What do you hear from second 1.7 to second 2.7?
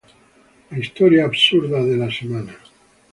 de la semana!